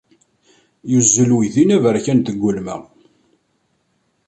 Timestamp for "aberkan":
1.77-2.19